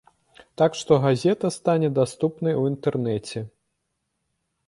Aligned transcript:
Так 0.61 0.77
што 0.79 0.93
газета 1.03 1.51
стане 1.57 1.89
даступнай 1.99 2.57
у 2.61 2.65
інтэрнэце. 2.71 3.39